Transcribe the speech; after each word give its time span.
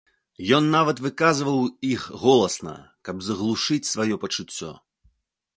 Ён 0.57 0.63
нават 0.75 1.01
выказваў 1.07 1.59
іх 1.91 2.07
голасна, 2.23 2.73
каб 3.11 3.15
заглушыць 3.29 3.81
сваё 3.93 4.15
пачуццё. 4.25 4.71